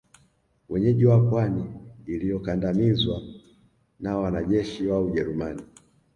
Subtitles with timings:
[0.69, 1.65] wenyeji wa pwani
[2.05, 3.21] iliyokandamizwa
[3.99, 5.61] na wanajeshi wa Ujerumani